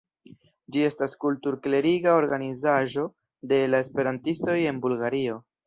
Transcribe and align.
Ĝi 0.75 0.85
estas 0.87 1.13
kultur-kleriga 1.25 2.15
organizaĵo 2.23 3.05
de 3.53 3.61
la 3.75 3.85
esperantistoj 3.87 4.59
en 4.75 4.85
Bulgario. 4.89 5.41